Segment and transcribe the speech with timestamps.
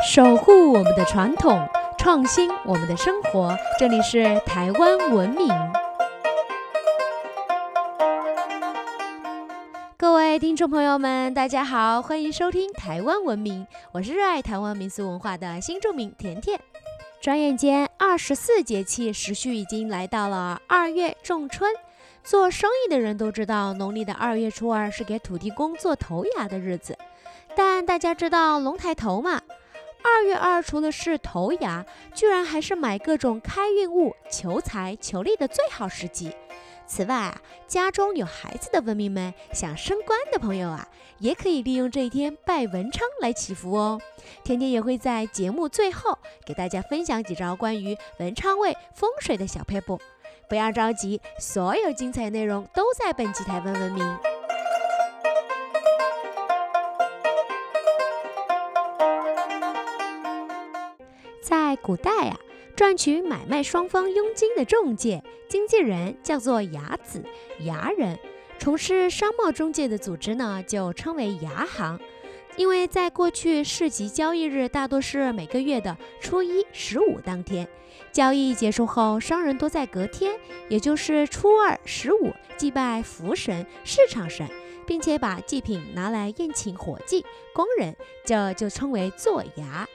[0.00, 3.56] 守护我们的传统，创新我们的生活。
[3.80, 5.48] 这里是台湾文明。
[9.96, 16.60] 各位听众朋友们，大家好，欢迎收听台湾文明，我是热爱台湾民俗文化的新住民甜甜。
[17.20, 21.74] 转眼间，二十四节气时序已经来到了二月仲春。
[22.22, 26.96] 做生意的人都知道，农历的二月初二是给土地公做头牙的日子。
[27.56, 29.40] 但大家知道龙抬头吗？
[30.02, 31.84] 二月二除了是头牙，
[32.14, 36.34] 居然还是买各种开运物、求财求利的最好时机。
[36.86, 40.88] 此外啊，家中有孩子的文明们，想升官的朋友啊，
[41.18, 44.00] 也可以利用这一天拜文昌来祈福哦。
[44.42, 50.00] 天天也会在节目最后给大家分享几招关于文昌位风水的小撇步。
[50.48, 54.37] 不要着急，所有精彩内容都在本期台湾文明。
[61.88, 62.38] 古代啊，
[62.76, 67.24] 赚取买卖双方佣金的中介经纪人叫做牙子、
[67.60, 68.18] 牙人，
[68.58, 71.98] 从事商贸中介的组织呢就称为牙行。
[72.58, 77.66] 因为在过去市集交易日大多是每个月的初一、十五当天，
[78.12, 84.46] 交易结束后，商人都在隔天，也就是初二、十五祭拜福神、市场神，
[84.86, 89.88] 并且把祭品拿来宴请伙计、工人，这就称为做牙。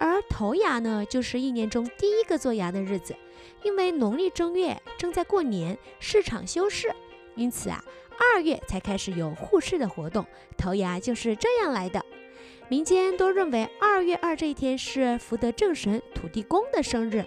[0.00, 3.14] 而头牙呢，就是一年中第一个做牙的日子，
[3.62, 6.90] 因为农历正月正在过年，市场休市，
[7.34, 7.84] 因此啊，
[8.34, 10.24] 二月才开始有护市的活动。
[10.56, 12.02] 头牙就是这样来的。
[12.68, 17.26] 民间都认为二月二这一天是福德正神土地公的生日，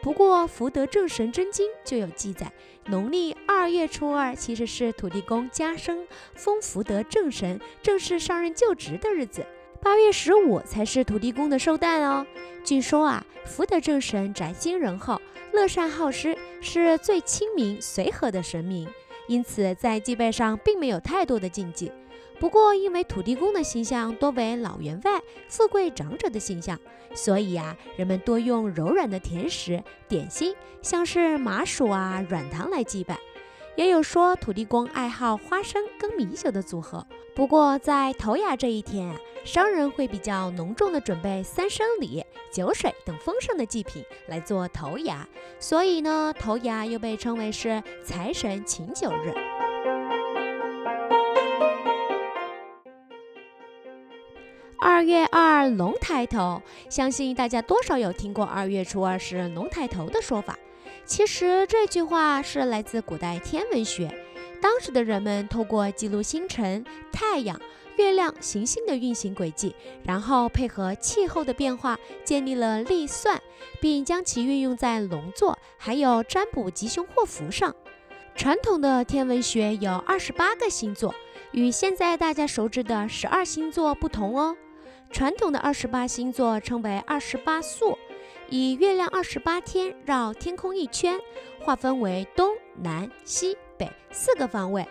[0.00, 2.50] 不过《福德正神真经》就有记载，
[2.86, 9.44] 农历二月初二其实是土地公加升封福德正神正式上任就职的日子。
[9.84, 12.26] 八月十五才是土地公的寿诞哦。
[12.64, 15.20] 据说啊，福德正神宅心仁厚、
[15.52, 18.88] 乐善好施，是最亲民随和的神明，
[19.28, 21.92] 因此在祭拜上并没有太多的禁忌。
[22.40, 26.80] 不过，因为土地公的形象多为老员外、富贵长者的形象，
[27.14, 33.18] 所以啊，人们多用柔软的甜食、点心，像是麻薯啊、软糖来祭拜。
[33.76, 37.06] 也有说土地公爱好花生跟米酒的组合。
[37.34, 45.28] 不过在头牙这一天啊，商人会比较隆重的准备三生礼、酒水等丰盛的祭品来做头牙，
[45.60, 49.34] 所以呢，头牙又被称为是财神请酒日。
[54.80, 60.58] 二月二龙抬头，相信大家多少有听过二月初二是龙抬头的说法。
[61.04, 64.10] 其实这句话是来自古代天文学，
[64.62, 67.60] 当时的人们透过记录星辰、太阳、
[67.96, 69.74] 月亮、行星的运行轨迹，
[70.04, 73.40] 然后配合气候的变化，建立了历算，
[73.80, 77.74] 并将其运用在龙座还有占卜吉凶祸福上。
[78.34, 81.14] 传统的天文学有二十八个星座，
[81.52, 84.56] 与现在大家熟知的十二星座不同哦。
[85.10, 87.96] 传统的二十八星座称为二十八宿。
[88.50, 91.18] 以月亮二十八天绕天空一圈，
[91.60, 92.50] 划分为东
[92.82, 94.86] 南西北四个方位。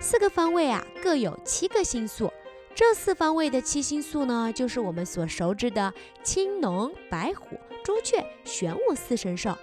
[0.00, 2.32] 四个方位啊，各有七个星宿。
[2.74, 9.56] 这四方位的七星宿呢，就是我们所熟知的青龙、白虎、朱雀、玄武四神兽。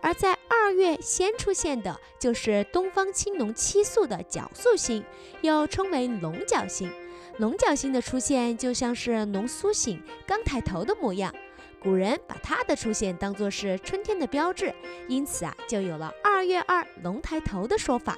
[0.00, 5.04] 而在二月先出现的，就是东方青龙七宿的角宿星，
[5.40, 6.88] 又称为龙角星。
[7.38, 11.34] 龙角星的出现，就像是龙苏醒、刚抬头的模样。
[11.80, 14.72] 古人把它的出现当作是春天的标志，
[15.08, 18.16] 因此啊，就有了“二月二龙抬头”的说法。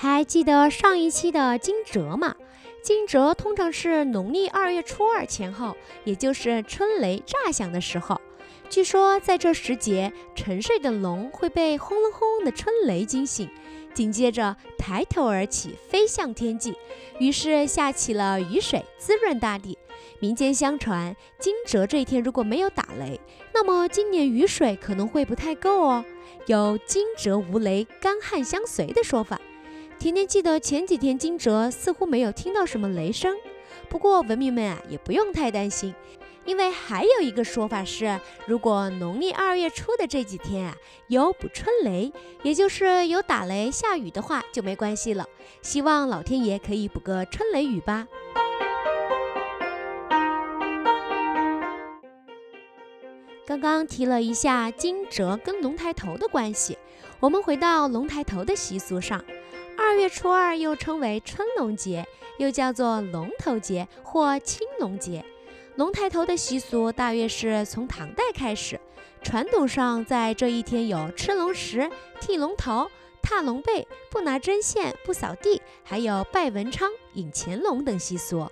[0.00, 2.36] 还记得上一期的惊蛰吗？
[2.84, 8.20] 惊蛰通常是农历二月初二前后，也就是春雷炸响的时候。
[8.70, 13.50] 据说在这时节，沉睡的龙会被轰隆轰隆的春雷惊醒。
[13.92, 16.72] 紧接着抬头而起，飞向天际，
[17.18, 19.76] 于是下起了雨水，滋润大地。
[20.20, 23.20] 民间相传，惊蛰这一天如果没有打雷，
[23.52, 26.04] 那么今年雨水可能会不太够哦。
[26.46, 29.40] 有惊蛰无雷，干旱相随的说法。
[29.98, 33.36] 甜甜记得前几天惊蛰似乎没有听到什么雷声，
[33.88, 35.92] 不过文明们啊也不用太担心。
[36.44, 40.76] 因为还有一个说法是，如果农历二月初的这几天啊
[41.08, 42.12] 有补春雷，
[42.42, 45.26] 也就是有打雷下雨的话，就没关系了。
[45.62, 48.06] 希望老天爷可以补个春雷雨吧。
[53.44, 56.78] 刚刚提了一下惊蛰跟龙抬头的关系，
[57.18, 59.22] 我们回到龙抬头的习俗上。
[59.80, 62.04] 二月初二又称为春龙节，
[62.38, 65.24] 又叫做龙头节或青龙节。
[65.76, 68.78] 龙抬头的习俗大约是从唐代开始。
[69.22, 71.88] 传统上，在这一天有吃龙食、
[72.20, 72.90] 剃龙头、
[73.22, 78.48] 踏龙背、不拿针线、不扫地，还有拜文昌、引乾隆等习俗。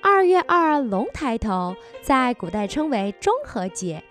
[0.00, 4.02] 二月二龙抬头，在古代称为中和节，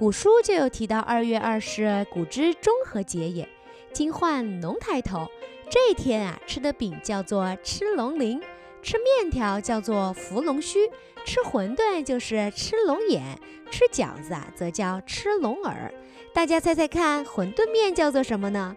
[0.00, 3.46] 古书就有提到二月二是古之中和节也。
[3.92, 5.30] 今换龙抬头，
[5.68, 8.40] 这一天啊，吃的饼叫做吃龙鳞。
[8.80, 10.88] 吃面条叫做伏龙须，
[11.26, 13.22] 吃馄饨就是吃龙眼，
[13.70, 15.92] 吃饺子啊则叫吃龙耳。
[16.32, 18.74] 大家猜猜看，馄饨面叫做什么呢？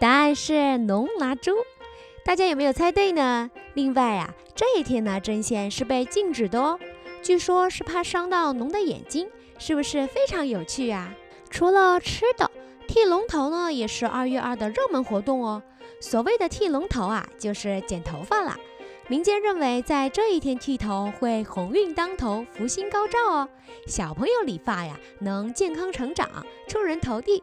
[0.00, 1.52] 答案是龙拿猪。
[2.24, 3.50] 大家有没有猜对呢？
[3.74, 6.78] 另外啊，这一天拿针线是被禁止的哦，
[7.22, 9.28] 据说是怕伤到龙的眼睛，
[9.66, 11.14] 是不是非常有趣啊？
[11.48, 12.50] 除了吃的，
[12.86, 15.62] 剃龙头呢也是二月二的热门活动哦。
[16.00, 18.58] 所谓的剃龙头啊，就是剪头发啦。
[19.08, 23.48] 民间认为，在这一天剃头会鸿运当头、福星高照哦。
[23.86, 26.28] 小朋友理发呀，能健康成长、
[26.68, 27.40] 出人头地；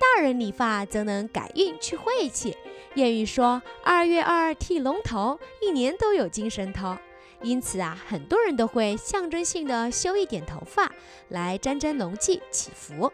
[0.00, 2.56] 大人理发则能改运、去晦气。
[2.96, 6.96] 谚语说：“二月二剃龙头，一年都有精神头。”
[7.42, 10.90] 因此啊，很多人都会象征性的修一点头发，
[11.28, 13.12] 来沾沾龙气、祈福。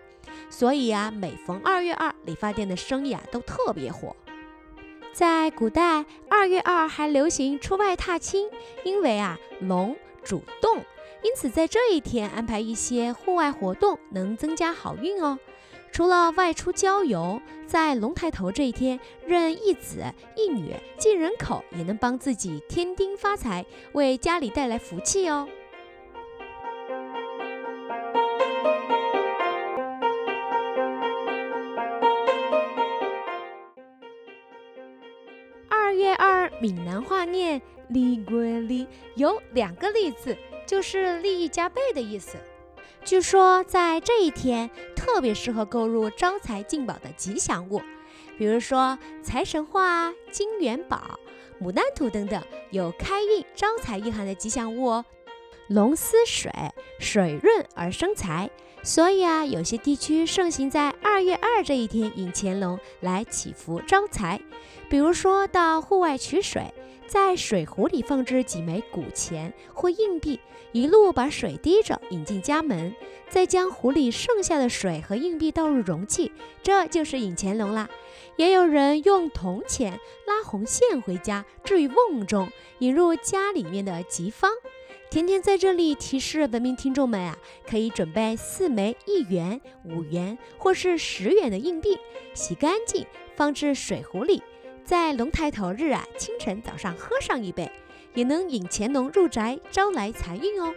[0.50, 4.14] 所以啊，每逢二月二，理发店的生意啊都特别火。
[5.12, 8.48] 在古代，二月二还流行出外踏青，
[8.84, 10.78] 因为啊龙主动，
[11.22, 15.38] 因此在这一天安排一些户外活动，能增加好运哦。
[15.90, 20.04] 除了外出郊游，在龙抬头这一天，认一子
[20.36, 25.48] 一女进人口，也能帮自己添丁发财，为家里带来福气哦。
[35.68, 38.86] 二月二闽南话念“利归利”，
[39.16, 42.38] 有两个“利”字，就是利益加倍的意思。
[43.04, 47.80] 据说在这一天特别适合购入招财进宝的吉祥物，
[48.36, 51.18] 比如说财神画、金元宝、
[51.60, 55.04] 牡丹图等等，有开运招财意涵的吉祥物哦。
[55.68, 56.50] 龙司水，
[56.98, 58.50] 水润而生财，
[58.82, 64.40] 所以啊，有些地区盛行在二月二这一天引乾隆来祈福招财。
[64.88, 66.72] 比如说到户外取水，
[67.06, 70.40] 在水壶里放置几枚古钱或硬币，
[70.72, 72.94] 一路把水滴着引进家门，
[73.28, 76.30] 再将壶里剩下的水和硬币倒入容器，
[76.62, 77.88] 这就是引钱龙啦。
[78.36, 82.50] 也有人用铜钱拉红线回家，置于瓮中，
[82.80, 84.50] 引入家里面的吉方。
[85.10, 91.98] 甜甜在这里提示文明听众们啊，可以准备四枚一元、五元或是十元的硬币，
[92.34, 94.42] 洗干净放置水壶里，
[94.84, 97.72] 在龙抬头日啊，清晨早上喝上一杯，
[98.14, 100.74] 也能引乾隆入宅，招来财运哦。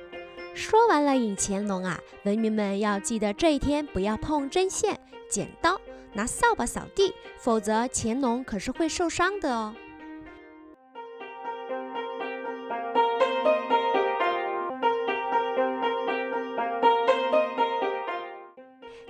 [0.53, 4.99] 说完了引乾隆啊，文明们要记得这一天不要碰针线、
[5.29, 5.79] 剪刀，
[6.13, 9.73] 拿扫把扫地，否则乾隆可是会受伤的哦。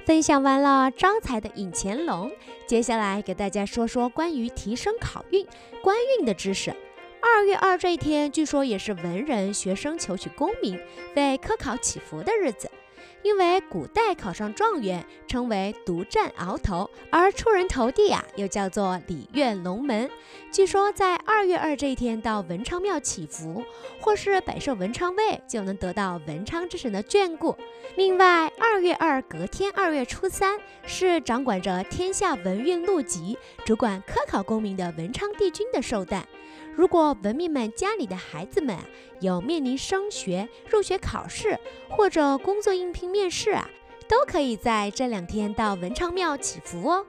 [0.04, 2.32] 分享完了招财的引乾隆，
[2.68, 5.46] 接下来给大家说说关于提升考运、
[5.82, 6.76] 官运的知识。
[7.34, 10.78] 二月二这一天，据说也是文人学生求取功名、
[11.16, 12.70] 为科考祈福的日子。
[13.24, 20.10] 因为古代考上状元称为独占鳌头，而出人头地啊，又叫做礼院龙门。
[20.52, 23.64] 据说在二月二这一天到文昌庙祈福，
[24.02, 27.56] 或是摆设文昌位，就能得到文昌之神的眷顾。
[27.96, 36.28] 另外，二月二隔天二月初三是掌管着天下文运路籍、主管科考功名的文昌帝君的寿诞。
[36.76, 38.78] 如果文秘们家里的孩子们
[39.20, 43.70] 有面临升学、入学考试或者工作应聘面试啊，
[44.08, 47.06] 都可以在这两天到文昌庙祈福哦。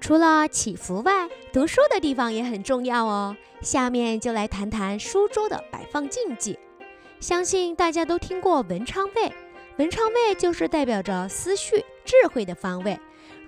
[0.00, 3.36] 除了祈福外，读书的地方也很重要哦。
[3.60, 6.56] 下面就来谈谈书桌的摆放禁忌。
[7.18, 9.32] 相信大家都听过文昌位，
[9.78, 12.96] 文昌位就是代表着思绪、智慧的方位。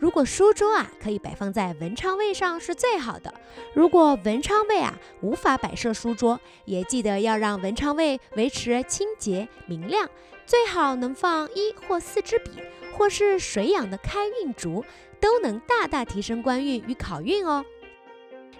[0.01, 3.35] 如果书桌啊可以摆放在文昌位上是最好的。
[3.75, 10.09] 如果文昌位啊无法摆设书桌，也记得要让文昌位维持清洁明亮，
[10.47, 12.51] 最好能放一或四支笔，
[12.97, 14.85] 或是水养的开运竹，
[15.21, 17.65] 都能大大提升官运与考运哦。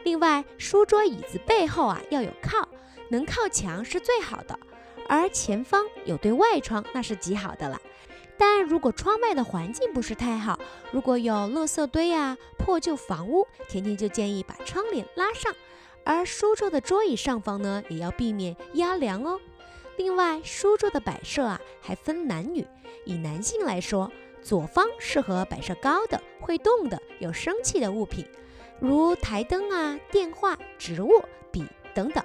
[0.03, 2.69] 另外，书桌椅子背后啊要有靠，
[3.11, 4.59] 能靠墙是最好的。
[5.09, 7.81] 而前方有对外窗，那是极好的了。
[8.39, 10.59] 但如果窗外的环境不是太好，
[10.93, 15.55] 如果有垃圾堆啊、破旧房屋，甜甜就建议把窗帘拉上。
[16.05, 19.39] 而书桌的桌椅上方呢，也要避免压凉哦。
[19.97, 22.65] 另外，书桌的摆设啊，还分男女。
[23.05, 28.25] 以男性来说，左方适合摆设高的、会动的、有生气的物品，
[28.79, 31.11] 如台灯啊、电话、植物、
[31.51, 32.23] 笔等等；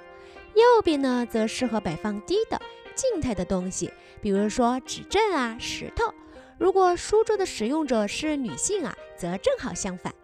[0.54, 2.60] 右边呢，则适合摆放低的。
[2.94, 6.12] 静态的东西，比如说指针啊、石头。
[6.58, 10.14] 如果书桌的使用者是女性啊，则正好相反。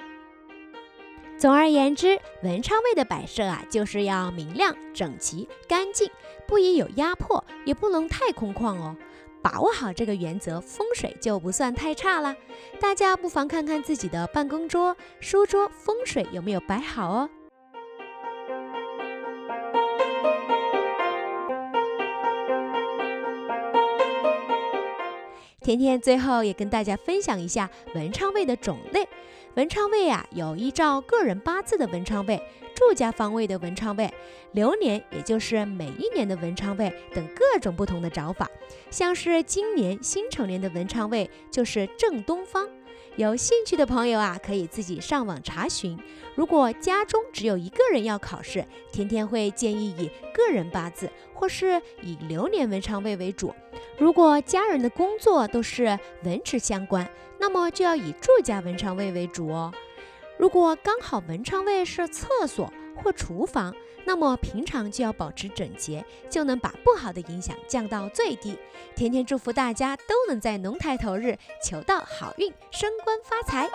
[1.37, 6.11] 总而言之，文昌位的摆设啊，就是要明亮、整齐、干净，
[6.47, 8.97] 不宜有压迫，也不能太空旷哦。
[9.43, 12.37] 把握好这个原则，风水就不算太差了。
[12.79, 17.31] 大家不妨看看自己的办公桌、书桌风水有没有摆好哦。
[25.63, 29.07] 甜甜最后也跟大家分享一下文昌位的种类。
[29.57, 32.41] 文昌位啊，有依照个人八字的文昌位、
[32.75, 34.11] 住家方位的文昌位、
[34.53, 38.49] 流年，也就是每一年的文昌位等各种不同的找法。
[38.91, 42.67] 像是今年辛丑年的文昌位就是正东方。
[43.17, 45.99] 有兴趣的朋友啊，可以自己上网查询。
[46.37, 53.53] 如果家中只有一个人要考试，甜甜会建议以个人八字或是以流年文昌位为主。
[54.01, 57.07] 如果家人的工作都是文职相关，
[57.39, 59.71] 那么就要以住家文昌位为主哦。
[60.39, 63.75] 如果刚好文昌位是厕所或厨房，
[64.07, 68.57] 那么平常就要保持整洁，就能把不好的影响降到最低。
[68.97, 73.69] 甜甜祝福大家都能在龙抬头日求到好运，升官发财。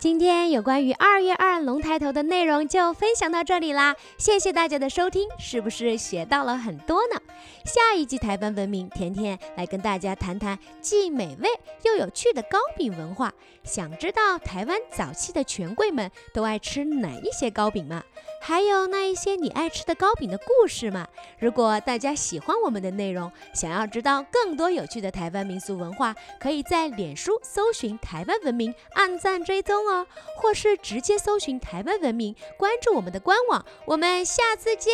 [0.00, 7.20] 今天有关于二月二龙抬头的内容就分享到这里啦，谢谢大家的收听，是不是学到了很多呢？
[7.66, 11.50] 下一集台湾文明，甜甜来跟大家谈谈既美味
[11.82, 13.30] 又有趣的糕饼文化。
[13.62, 18.02] 想知道台湾早期的权贵们都爱吃哪一些糕饼吗？
[18.42, 21.06] 还有那一些你爱吃的糕饼的故事吗？
[21.38, 30.06] 如果大家喜欢我们的内容，想要知道更多有趣的台湾民俗文化，可以在脸书搜寻台湾文明，按赞追踪哦，
[30.36, 33.64] 或是直接搜寻台湾文明，关注我们的官网。
[33.84, 34.90] 我们下次见。